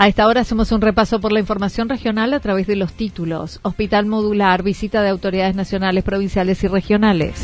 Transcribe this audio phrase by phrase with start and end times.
[0.00, 3.58] A esta hora hacemos un repaso por la información regional a través de los títulos.
[3.62, 7.34] Hospital Modular, visita de autoridades nacionales, provinciales y regionales.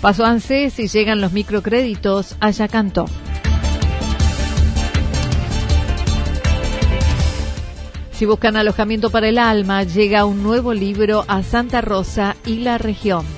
[0.00, 3.04] Paso ANSES y llegan los microcréditos a Yacanto.
[8.10, 12.76] Si buscan alojamiento para el alma, llega un nuevo libro a Santa Rosa y la
[12.76, 13.37] región.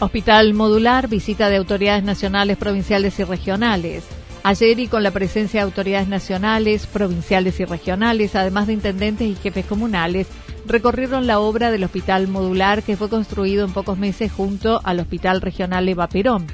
[0.00, 4.04] Hospital Modular, visita de autoridades nacionales, provinciales y regionales.
[4.44, 9.34] Ayer y con la presencia de autoridades nacionales, provinciales y regionales, además de intendentes y
[9.34, 10.28] jefes comunales,
[10.66, 15.40] recorrieron la obra del Hospital Modular que fue construido en pocos meses junto al Hospital
[15.40, 16.46] Regional Eva Perón.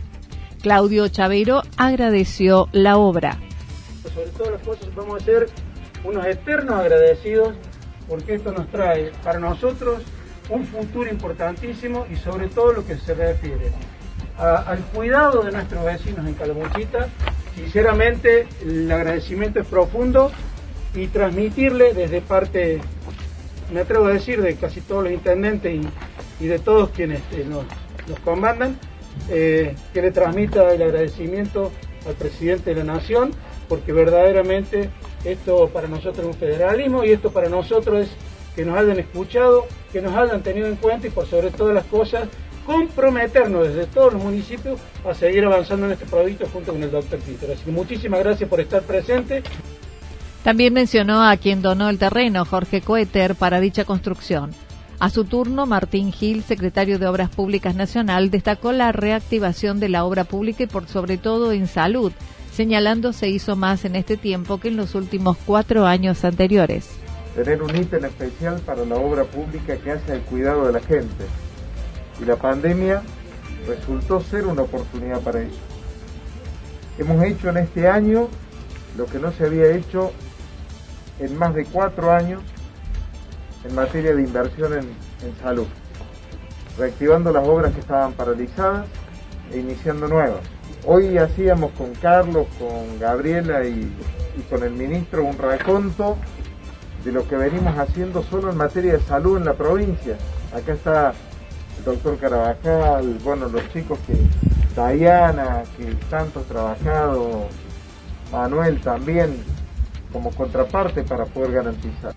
[0.63, 3.39] Claudio Chavero agradeció la obra.
[4.15, 5.49] Sobre todas las cosas vamos a ser
[6.03, 7.55] unos eternos agradecidos
[8.09, 10.01] porque esto nos trae para nosotros
[10.51, 13.73] un futuro importantísimo y sobre todo lo que se refiere
[14.37, 17.09] al cuidado de nuestros vecinos en Calamuchita.
[17.55, 20.33] Sinceramente, el agradecimiento es profundo
[20.95, 22.81] y transmitirle desde parte,
[23.73, 25.81] me atrevo a decir, de casi todos los intendentes
[26.41, 27.65] y, de todos quienes nos,
[28.09, 28.77] nos, comandan,
[29.31, 31.71] eh, que le transmita el agradecimiento
[32.07, 33.31] al presidente de la Nación,
[33.69, 34.91] porque verdaderamente
[35.25, 38.11] esto para nosotros es un federalismo y esto para nosotros es
[38.55, 41.85] que nos hayan escuchado, que nos hayan tenido en cuenta y por sobre todas las
[41.87, 42.29] cosas
[42.67, 47.19] comprometernos desde todos los municipios a seguir avanzando en este proyecto junto con el doctor
[47.21, 47.51] Peter.
[47.51, 49.43] Así que muchísimas gracias por estar presente.
[50.43, 54.51] También mencionó a quien donó el terreno, Jorge Coeter, para dicha construcción.
[55.01, 60.05] A su turno, Martín Gil, secretario de Obras Públicas Nacional, destacó la reactivación de la
[60.05, 62.13] obra pública y por sobre todo en salud,
[62.53, 67.04] señalando se hizo más en este tiempo que en los últimos cuatro años anteriores
[67.35, 71.25] tener un ítem especial para la obra pública que hace el cuidado de la gente.
[72.21, 73.03] Y la pandemia
[73.67, 75.59] resultó ser una oportunidad para eso.
[76.99, 78.29] Hemos hecho en este año
[78.97, 80.13] lo que no se había hecho
[81.19, 82.41] en más de cuatro años
[83.65, 85.67] en materia de inversión en, salud,
[86.79, 88.87] reactivando las obras que estaban paralizadas
[89.51, 90.41] e iniciando nuevas.
[90.87, 93.91] Hoy hacíamos con Carlos, con Gabriela y,
[94.37, 96.19] y con el ministro un raconto
[97.05, 100.17] de lo que venimos haciendo solo en materia de salud en la provincia.
[100.55, 101.15] Acá está
[101.79, 104.15] el doctor Carabajal, bueno, los chicos que,
[104.75, 107.49] Diana, que tanto ha trabajado,
[108.33, 109.37] Manuel también,
[110.13, 112.15] como contraparte para poder garantizar.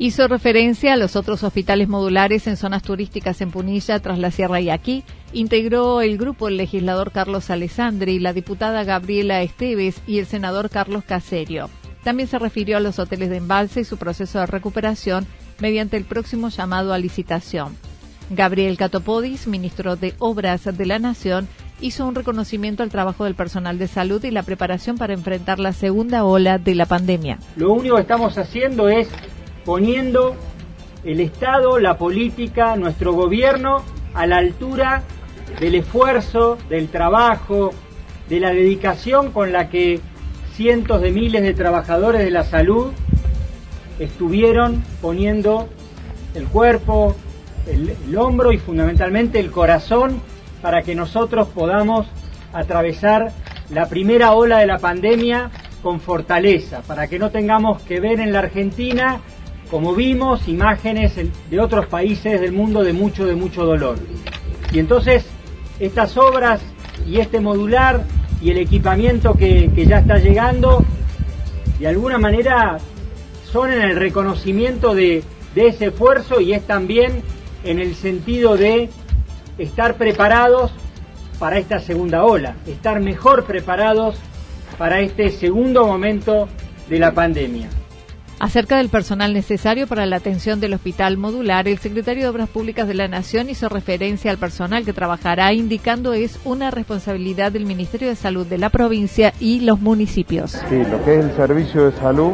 [0.00, 4.60] Hizo referencia a los otros hospitales modulares en zonas turísticas en Punilla, tras la Sierra
[4.60, 5.02] y aquí.
[5.32, 11.02] Integró el grupo el legislador Carlos Alessandri, la diputada Gabriela Esteves y el senador Carlos
[11.02, 11.68] Caserio.
[12.04, 15.26] También se refirió a los hoteles de embalse y su proceso de recuperación
[15.58, 17.76] mediante el próximo llamado a licitación.
[18.30, 21.48] Gabriel Catopodis, ministro de Obras de la Nación,
[21.80, 25.72] hizo un reconocimiento al trabajo del personal de salud y la preparación para enfrentar la
[25.72, 27.38] segunda ola de la pandemia.
[27.56, 29.08] Lo único que estamos haciendo es
[29.64, 30.34] poniendo
[31.04, 33.82] el Estado, la política, nuestro gobierno
[34.14, 35.02] a la altura
[35.60, 37.70] del esfuerzo, del trabajo,
[38.28, 40.00] de la dedicación con la que
[40.58, 42.90] cientos de miles de trabajadores de la salud
[44.00, 45.68] estuvieron poniendo
[46.34, 47.14] el cuerpo,
[47.68, 50.20] el, hombro y fundamentalmente el corazón
[50.60, 52.08] para que nosotros podamos
[52.52, 53.30] atravesar
[53.70, 58.32] la primera ola de la pandemia con fortaleza, para que no tengamos que ver en
[58.32, 59.20] la Argentina,
[59.70, 61.14] como vimos, imágenes
[61.48, 63.96] de otros países del mundo de mucho, de mucho dolor.
[64.72, 65.24] Y entonces,
[65.78, 66.60] estas obras
[67.06, 68.02] y este modular
[68.40, 70.84] y el equipamiento que, ya está llegando,
[71.78, 72.78] de alguna manera
[73.50, 75.22] son en el reconocimiento de,
[75.54, 77.22] de ese esfuerzo y es también
[77.64, 78.90] en el sentido de
[79.58, 80.72] estar preparados
[81.38, 84.16] para esta segunda ola, estar mejor preparados
[84.76, 86.48] para este segundo momento
[86.88, 87.68] de la pandemia.
[88.40, 92.86] Acerca del personal necesario para la atención del hospital modular, el secretario de Obras Públicas
[92.86, 98.08] de la Nación hizo referencia al personal que trabajará, indicando es una responsabilidad del Ministerio
[98.08, 100.52] de Salud de la provincia y los municipios.
[100.68, 102.32] Sí, lo que es el servicio de salud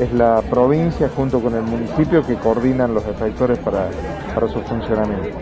[0.00, 3.88] es la provincia junto con el municipio que coordinan los efectores para,
[4.34, 5.38] para su funcionamiento.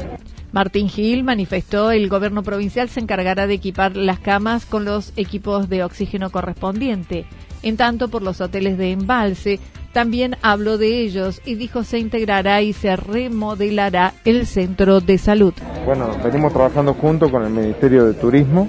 [0.52, 5.68] Martín Gil manifestó el gobierno provincial se encargará de equipar las camas con los equipos
[5.70, 7.24] de oxígeno correspondiente.
[7.62, 9.58] En tanto, por los hoteles de embalse,
[9.94, 15.54] también habló de ellos y dijo se integrará y se remodelará el centro de salud.
[15.86, 18.68] Bueno, venimos trabajando junto con el Ministerio de Turismo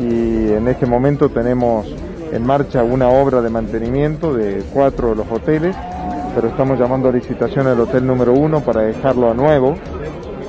[0.00, 1.86] y en este momento tenemos
[2.32, 5.76] en marcha una obra de mantenimiento de cuatro de los hoteles,
[6.34, 9.74] pero estamos llamando a licitación el hotel número uno para dejarlo a nuevo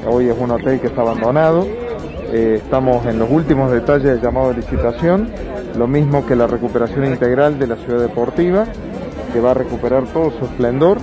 [0.08, 1.66] hoy es un hotel que está abandonado.
[1.68, 5.30] Eh, estamos en los últimos detalles del llamado de licitación,
[5.78, 8.66] lo mismo que la recuperación integral de la ciudad deportiva,
[9.36, 10.98] que va a recuperar todo su esplendor,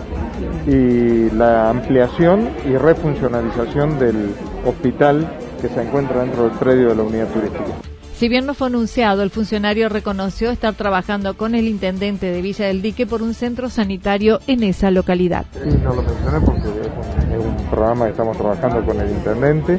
[0.66, 4.34] y la ampliación y refuncionalización del
[4.64, 7.66] hospital que se encuentra dentro del predio de la unidad turística.
[8.14, 12.68] Si bien no fue anunciado, el funcionario reconoció estar trabajando con el intendente de Villa
[12.68, 15.44] del Dique por un centro sanitario en esa localidad.
[15.52, 19.78] Sí, no lo mencioné porque es un, programa que estamos trabajando con el intendente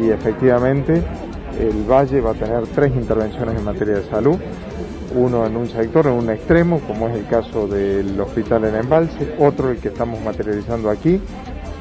[0.00, 1.00] y efectivamente
[1.60, 4.36] el Valle va a tener tres intervenciones en materia de salud,
[5.14, 9.34] uno en un sector, en un extremo, como es el caso del hospital en Embalse,
[9.38, 11.20] otro el que estamos materializando aquí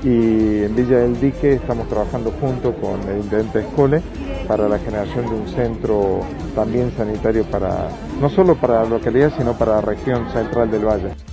[0.04, 4.02] y en Villa del Dique estamos trabajando junto con el intendente Escole
[4.48, 6.20] para la generación de un centro
[6.54, 7.88] también sanitario para
[8.20, 11.33] no solo para la localidad sino para la región central del valle.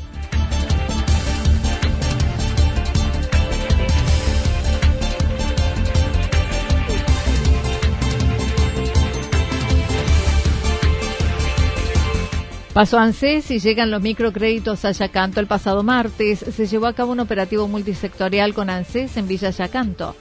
[12.72, 16.38] Pasó ANSES y llegan los microcréditos a Yacanto el pasado martes.
[16.38, 20.14] Se llevó a cabo un operativo multisectorial con ANSES en Villa Yacanto.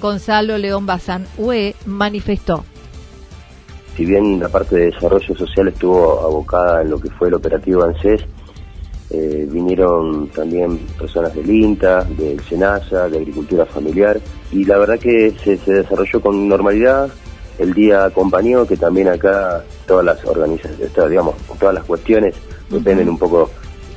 [0.00, 2.64] Gonzalo León Bazán UE manifestó.
[3.96, 7.82] Si bien la parte de desarrollo social estuvo abocada en lo que fue el operativo
[7.82, 8.22] ANSES,
[9.10, 14.20] eh, vinieron también personas del INTA, del SENASA, de Agricultura Familiar,
[14.52, 17.10] y la verdad que se desarrolló con normalidad,
[17.58, 22.34] el día acompañó, que también acá todas las organizaciones, digamos, todas las cuestiones
[22.68, 23.50] dependen un poco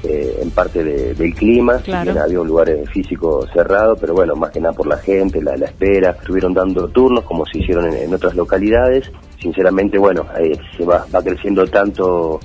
[0.04, 1.82] eh, en parte del clima,
[2.24, 5.58] había un lugar eh, físico cerrado, pero bueno, más que nada por la gente, la,
[5.58, 9.12] la espera, estuvieron dando turnos como se hicieron en, otras localidades,
[9.42, 12.40] sinceramente, bueno, eh, se va, va creciendo tanto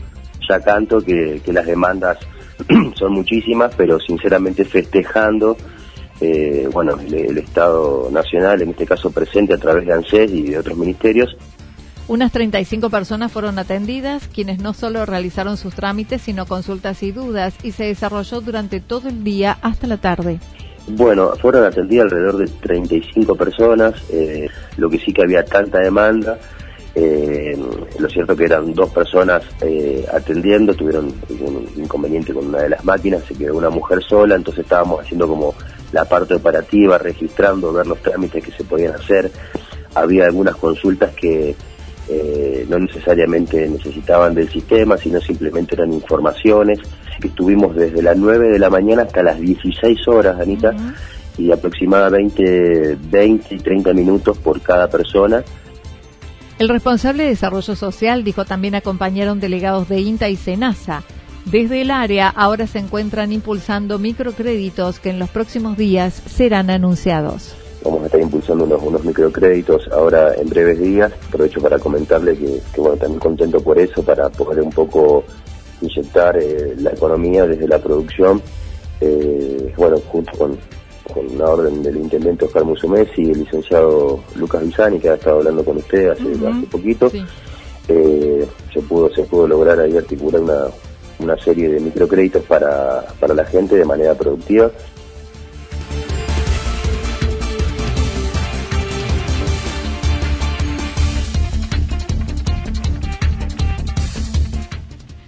[0.49, 2.19] ya canto que, que las demandas
[2.97, 5.57] son muchísimas, pero sinceramente festejando
[6.21, 10.59] eh, bueno, el, Estado Nacional, en este caso presente a través de ANSES y de
[10.59, 11.37] otros ministerios.
[12.07, 17.55] Unas 35 personas fueron atendidas, quienes no solo realizaron sus trámites, sino consultas y dudas,
[17.63, 20.39] y se desarrolló durante todo el día hasta la tarde.
[20.87, 26.39] Bueno, fueron atendidas alrededor de 35 personas, eh, lo que sí que había tanta demanda.
[26.97, 27.59] Eh,
[27.99, 32.85] lo cierto que eran dos personas eh, atendiendo, tuvieron un inconveniente con una de las
[32.85, 35.55] máquinas, se quedó una mujer sola, entonces estábamos haciendo como
[35.95, 39.31] la parte operativa, registrando, ver los trámites que se podían hacer.
[39.95, 41.55] Había algunas consultas que
[42.09, 46.81] eh, no necesariamente necesitaban del sistema, sino simplemente eran informaciones.
[47.23, 50.75] estuvimos desde las 9 de la mañana hasta las 16 horas, Anita,
[51.39, 55.45] y aproximadamente 20 y 30 minutos por cada persona.
[56.59, 61.05] El responsable de Desarrollo Social dijo también acompañaron delegados de INTA y SENASA
[61.45, 67.55] desde el área ahora se encuentran impulsando microcréditos que en los próximos días serán anunciados.
[67.85, 71.13] Vamos a estar impulsando unos, microcréditos ahora en breves días.
[71.29, 75.23] Aprovecho para comentarle que, bueno, también contento por eso, para poder un poco
[75.83, 78.41] inyectar eh, la economía desde la producción.
[79.03, 80.59] Eh, bueno, junto con,
[81.13, 85.37] con la orden del intendente Oscar Musumesi y el licenciado Lucas Vizani, que ha estado
[85.39, 86.25] hablando con usted hace,
[86.71, 87.13] poquito,
[87.89, 90.69] eh, se pudo se pudo lograr ahí articular una,
[91.19, 94.71] una serie de microcréditos para, para la gente de manera productiva.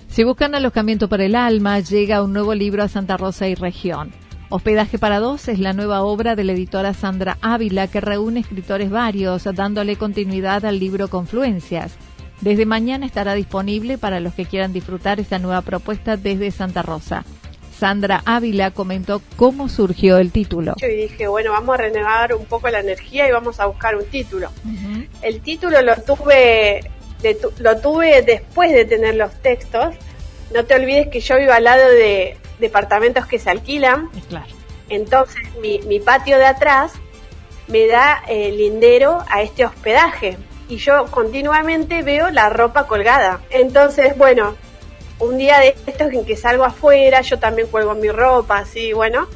[0.09, 4.13] Si buscan alojamiento para el alma, llega un nuevo libro a Santa Rosa y región.
[4.49, 8.91] Hospedaje para dos es la nueva obra de la editora Sandra Ávila que reúne escritores
[8.91, 11.99] varios, dándole continuidad al libro Confluencias.
[12.41, 17.25] Desde mañana estará disponible para los que quieran disfrutar esta nueva propuesta desde Santa Rosa.
[17.79, 20.75] Sandra Ávila comentó cómo surgió el título.
[20.79, 24.05] Yo dije, bueno, vamos a renegar un poco la energía y vamos a buscar un
[24.07, 24.51] título.
[25.21, 26.91] El título lo tuve,
[27.59, 29.95] lo tuve después de tener los textos.
[30.55, 34.09] No te olvides que yo vivo al lado de departamentos que se alquilan.
[34.29, 34.47] Claro.
[34.89, 36.93] Entonces, mi, mi patio de atrás
[37.69, 40.39] me da el lindero a este hospedaje
[40.69, 43.41] y yo continuamente veo la ropa colgada.
[43.51, 44.57] Entonces, bueno,
[45.19, 49.29] un día de estos en que salgo afuera, yo también cuelgo mi ropa, así, bueno,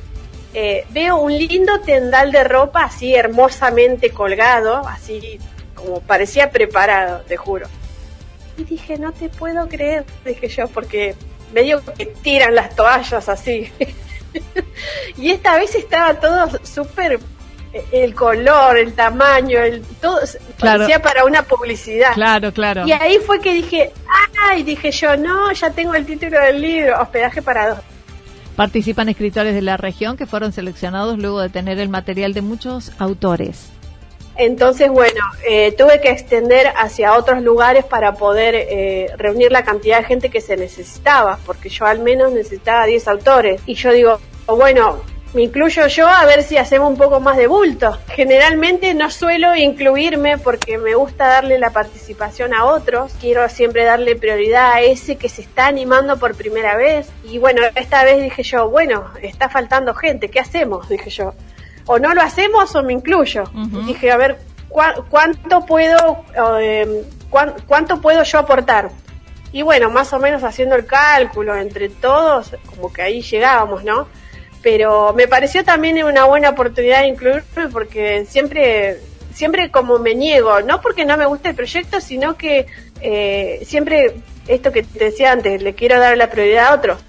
[0.52, 5.38] eh, veo un lindo tendal de ropa así hermosamente colgado, así
[5.74, 7.68] como parecía preparado, te juro.
[8.58, 11.14] Y dije, no te puedo creer, dije yo, porque
[11.54, 13.72] medio que tiran las toallas así.
[15.16, 17.20] y esta vez estaba todo súper
[17.92, 20.20] el color, el tamaño, el todo
[20.58, 22.14] parecía para una publicidad.
[22.14, 22.86] Claro, claro.
[22.86, 23.92] Y ahí fue que dije,
[24.42, 27.78] ay, dije yo, no, ya tengo el título del libro, hospedaje para dos.
[28.56, 32.92] Participan escritores de la región que fueron seleccionados luego de tener el material de muchos
[32.98, 33.70] autores.
[34.36, 39.98] Entonces, bueno, eh, tuve que extender hacia otros lugares para poder eh, reunir la cantidad
[39.98, 43.60] de gente que se necesitaba, porque yo al menos necesitaba 10 autores.
[43.66, 45.00] Y yo digo, bueno,
[45.32, 47.96] me incluyo yo a ver si hacemos un poco más de bulto.
[48.08, 53.12] Generalmente no suelo incluirme porque me gusta darle la participación a otros.
[53.20, 57.08] Quiero siempre darle prioridad a ese que se está animando por primera vez.
[57.24, 60.88] Y bueno, esta vez dije yo, bueno, está faltando gente, ¿qué hacemos?
[60.88, 61.34] Dije yo.
[61.86, 63.44] O no lo hacemos o me incluyo.
[63.86, 66.24] Dije, a ver, ¿cuánto puedo,
[66.60, 67.04] eh,
[67.66, 68.90] cuánto puedo yo aportar?
[69.52, 74.06] Y bueno, más o menos haciendo el cálculo entre todos, como que ahí llegábamos, ¿no?
[74.62, 78.98] Pero me pareció también una buena oportunidad de incluirme porque siempre
[79.32, 82.66] siempre como me niego, no porque no me guste el proyecto, sino que
[83.00, 84.16] eh, siempre
[84.48, 87.00] esto que te decía antes, le quiero dar la prioridad a otros.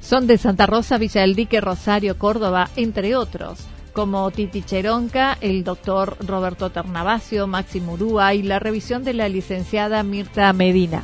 [0.00, 5.64] Son de Santa Rosa, Villa del Dique, Rosario, Córdoba, entre otros, como Titi Cheronca, el
[5.64, 11.02] doctor Roberto Ternavasio, Maxi Murúa y la revisión de la licenciada Mirta Medina.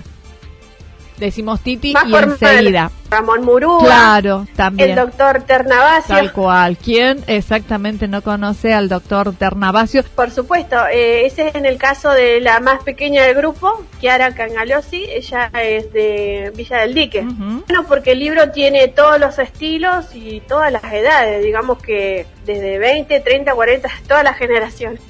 [1.18, 2.90] Decimos Titi y enseguida.
[3.10, 3.84] Ramón Murúa.
[3.84, 4.90] Claro, también.
[4.90, 6.14] El doctor Ternavasio.
[6.14, 6.76] Tal cual.
[6.76, 10.02] ¿Quién exactamente no conoce al doctor Ternavasio?
[10.16, 14.34] Por supuesto, eh, ese es en el caso de la más pequeña del grupo, Chiara
[14.34, 15.04] Cangalosi.
[15.08, 17.22] Ella es de Villa del Dique.
[17.22, 22.78] Bueno, porque el libro tiene todos los estilos y todas las edades, digamos que desde
[22.78, 25.00] 20, 30, 40, todas las generaciones.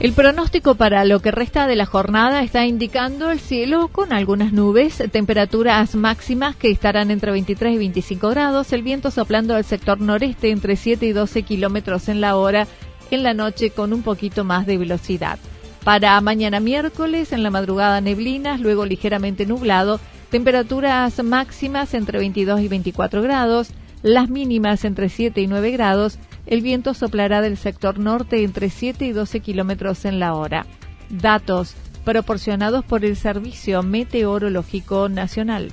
[0.00, 4.50] El pronóstico para lo que resta de la jornada está indicando el cielo con algunas
[4.50, 10.00] nubes, temperaturas máximas que estarán entre 23 y 25 grados, el viento soplando al sector
[10.00, 12.66] noreste entre 7 y 12 kilómetros en la hora,
[13.10, 15.38] en la noche con un poquito más de velocidad.
[15.84, 19.98] Para mañana miércoles, en la madrugada neblinas, luego ligeramente nublado,
[20.30, 23.70] temperaturas máximas entre 22 y 24 grados,
[24.02, 29.06] las mínimas entre 7 y 9 grados, el viento soplará del sector norte entre 7
[29.06, 30.66] y 12 kilómetros en la hora.
[31.08, 35.70] Datos proporcionados por el Servicio Meteorológico Nacional.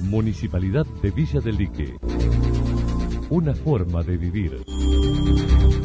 [0.00, 1.94] Municipalidad de Villa del Lique.
[3.30, 4.62] Una forma de vivir.